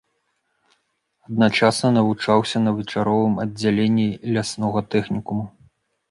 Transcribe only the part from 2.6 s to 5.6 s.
на вечаровым аддзяленні ляснога тэхнікуму.